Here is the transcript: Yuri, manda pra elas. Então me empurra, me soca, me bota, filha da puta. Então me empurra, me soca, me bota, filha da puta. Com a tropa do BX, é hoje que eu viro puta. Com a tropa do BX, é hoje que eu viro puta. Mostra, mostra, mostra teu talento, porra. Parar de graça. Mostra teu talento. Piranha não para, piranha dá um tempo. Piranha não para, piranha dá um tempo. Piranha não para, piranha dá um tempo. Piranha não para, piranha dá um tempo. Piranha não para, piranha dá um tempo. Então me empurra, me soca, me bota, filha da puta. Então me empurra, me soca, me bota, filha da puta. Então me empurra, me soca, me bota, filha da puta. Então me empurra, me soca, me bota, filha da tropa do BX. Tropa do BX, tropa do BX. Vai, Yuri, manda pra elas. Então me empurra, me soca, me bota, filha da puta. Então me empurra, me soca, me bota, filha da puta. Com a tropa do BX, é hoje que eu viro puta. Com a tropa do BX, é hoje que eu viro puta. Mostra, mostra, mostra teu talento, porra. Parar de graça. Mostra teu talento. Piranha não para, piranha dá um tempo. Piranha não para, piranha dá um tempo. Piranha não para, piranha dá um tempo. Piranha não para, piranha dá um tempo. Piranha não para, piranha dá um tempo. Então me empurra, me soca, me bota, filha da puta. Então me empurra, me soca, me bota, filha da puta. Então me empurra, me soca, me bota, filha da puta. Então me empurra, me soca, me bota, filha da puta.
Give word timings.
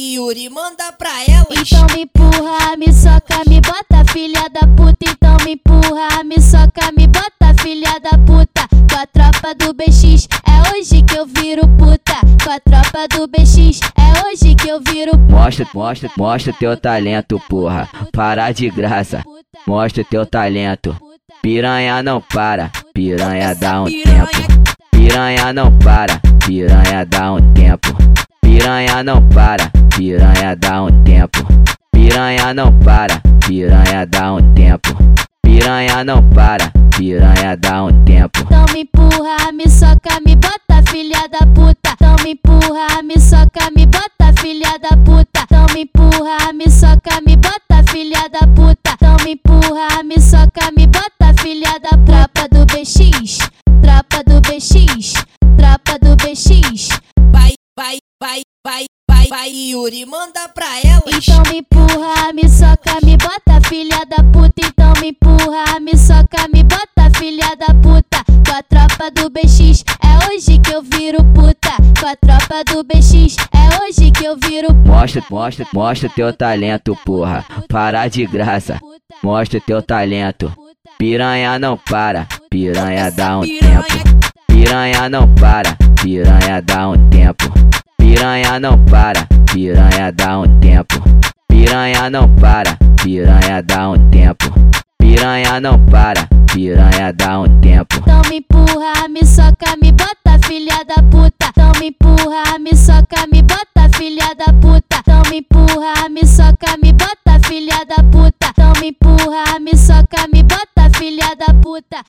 Yuri, 0.00 0.48
manda 0.48 0.90
pra 0.92 1.10
elas. 1.28 1.46
Então 1.50 1.86
me 1.94 2.04
empurra, 2.04 2.74
me 2.78 2.90
soca, 2.90 3.42
me 3.46 3.60
bota, 3.60 4.12
filha 4.12 4.48
da 4.48 4.66
puta. 4.66 4.96
Então 5.02 5.36
me 5.44 5.52
empurra, 5.52 6.24
me 6.24 6.40
soca, 6.40 6.90
me 6.96 7.06
bota, 7.06 7.62
filha 7.62 8.00
da 8.00 8.16
puta. 8.16 8.66
Com 8.90 8.98
a 8.98 9.06
tropa 9.06 9.54
do 9.54 9.74
BX, 9.74 10.26
é 10.46 10.70
hoje 10.72 11.02
que 11.02 11.18
eu 11.18 11.26
viro 11.26 11.68
puta. 11.76 12.14
Com 12.42 12.50
a 12.50 12.58
tropa 12.60 13.06
do 13.08 13.28
BX, 13.28 13.80
é 13.94 14.26
hoje 14.26 14.54
que 14.54 14.68
eu 14.68 14.80
viro 14.80 15.12
puta. 15.12 15.32
Mostra, 15.34 15.66
mostra, 15.74 16.10
mostra 16.16 16.52
teu 16.54 16.76
talento, 16.78 17.38
porra. 17.46 17.86
Parar 18.10 18.52
de 18.52 18.70
graça. 18.70 19.22
Mostra 19.66 20.02
teu 20.02 20.24
talento. 20.24 20.96
Piranha 21.42 22.02
não 22.02 22.22
para, 22.22 22.70
piranha 22.94 23.54
dá 23.54 23.82
um 23.82 23.84
tempo. 23.84 24.70
Piranha 24.90 25.52
não 25.52 25.70
para, 25.78 26.20
piranha 26.46 27.04
dá 27.04 27.32
um 27.32 27.52
tempo. 27.52 27.96
Piranha 28.40 29.02
não 29.02 29.26
para, 29.28 29.70
piranha 29.96 30.56
dá 30.56 30.82
um 30.82 31.04
tempo. 31.04 31.46
Piranha 31.92 32.54
não 32.54 32.72
para, 32.80 33.20
piranha 33.46 34.06
dá 34.06 34.32
um 34.34 34.54
tempo. 34.54 34.96
Piranha 35.42 36.04
não 36.04 36.22
para, 36.30 36.72
piranha 36.96 37.56
dá 37.56 37.84
um 37.84 38.04
tempo. 38.04 38.40
Então 38.40 38.64
me 38.72 38.82
empurra, 38.82 39.52
me 39.52 39.68
soca, 39.68 40.20
me 40.26 40.36
bota, 40.36 40.90
filha 40.90 41.28
da 41.28 41.46
puta. 41.46 41.90
Então 41.94 42.16
me 42.24 42.32
empurra, 42.32 43.02
me 43.02 43.20
soca, 43.20 43.70
me 43.76 43.86
bota, 43.86 44.40
filha 44.40 44.78
da 44.78 44.96
puta. 44.96 45.44
Então 45.44 45.66
me 45.74 45.82
empurra, 45.82 46.52
me 46.52 46.70
soca, 46.70 47.20
me 47.26 47.36
bota, 47.36 47.90
filha 47.90 48.28
da 48.28 48.46
puta. 48.46 48.90
Então 48.94 49.16
me 49.24 49.32
empurra, 49.32 50.02
me 50.04 50.20
soca, 50.20 50.70
me 50.76 50.86
bota, 50.86 51.42
filha 51.42 51.78
da 51.80 51.96
tropa 52.04 52.48
do 52.50 52.64
BX. 52.66 53.38
Tropa 53.82 54.22
do 54.24 54.40
BX, 54.40 55.14
tropa 55.56 55.98
do 56.00 56.16
BX. 56.16 56.89
Vai, 59.30 59.48
Yuri, 59.48 60.04
manda 60.06 60.48
pra 60.48 60.66
elas. 60.84 61.04
Então 61.06 61.40
me 61.52 61.60
empurra, 61.60 62.32
me 62.34 62.48
soca, 62.48 62.98
me 63.04 63.16
bota, 63.16 63.60
filha 63.68 64.04
da 64.04 64.24
puta. 64.24 64.54
Então 64.56 64.92
me 65.00 65.10
empurra, 65.10 65.78
me 65.78 65.96
soca, 65.96 66.48
me 66.52 66.64
bota, 66.64 67.16
filha 67.16 67.54
da 67.54 67.72
puta. 67.72 68.24
Com 68.26 68.58
a 68.58 68.60
tropa 68.64 69.08
do 69.12 69.30
BX, 69.30 69.84
é 70.02 70.26
hoje 70.26 70.58
que 70.58 70.74
eu 70.74 70.82
viro 70.82 71.22
puta. 71.22 71.70
Com 72.00 72.08
a 72.08 72.16
tropa 72.16 72.64
do 72.64 72.82
BX, 72.82 73.36
é 73.52 73.84
hoje 73.84 74.10
que 74.10 74.24
eu 74.24 74.36
viro 74.36 74.74
puta. 74.74 74.90
Mostra, 74.90 75.22
mostra, 75.30 75.66
mostra 75.72 76.08
teu 76.08 76.32
talento, 76.32 76.98
porra. 77.04 77.46
Parar 77.68 78.10
de 78.10 78.26
graça. 78.26 78.80
Mostra 79.22 79.60
teu 79.60 79.80
talento. 79.80 80.52
Piranha 80.98 81.56
não 81.56 81.76
para, 81.76 82.26
piranha 82.50 83.12
dá 83.12 83.38
um 83.38 83.42
tempo. 83.42 84.26
Piranha 84.48 85.08
não 85.08 85.32
para, 85.36 85.78
piranha 86.02 86.60
dá 86.60 86.88
um 86.88 87.10
tempo. 87.10 87.60
Piranha 88.10 88.58
não 88.58 88.76
para, 88.86 89.24
piranha 89.52 90.10
dá 90.10 90.40
um 90.40 90.58
tempo. 90.58 90.96
Piranha 91.48 92.10
não 92.10 92.28
para, 92.34 92.76
piranha 93.00 93.62
dá 93.62 93.88
um 93.90 94.10
tempo. 94.10 94.46
Piranha 94.98 95.60
não 95.60 95.78
para, 95.86 96.28
piranha 96.52 97.12
dá 97.12 97.38
um 97.38 97.60
tempo. 97.60 97.94
Então 97.98 98.20
me 98.28 98.38
empurra, 98.38 99.08
me 99.08 99.24
soca, 99.24 99.76
me 99.80 99.92
bota, 99.92 100.44
filha 100.44 100.84
da 100.84 101.00
puta. 101.04 101.50
Então 101.50 101.72
me 101.78 101.90
empurra, 101.90 102.58
me 102.58 102.76
soca, 102.76 103.26
me 103.32 103.42
bota, 103.42 103.96
filha 103.96 104.34
da 104.34 104.52
puta. 104.54 104.96
Então 104.98 105.22
me 105.30 105.38
empurra, 105.38 106.08
me 106.10 106.26
soca, 106.26 106.76
me 106.82 106.92
bota, 106.92 107.46
filha 107.46 107.84
da 107.88 108.02
puta. 108.02 108.48
Então 108.50 108.72
me 108.80 108.88
empurra, 108.88 109.60
me 109.60 109.76
soca, 109.76 110.26
me 110.34 110.42
bota, 110.42 110.98
filha 110.98 111.36
da 111.38 111.54
puta. 111.54 111.96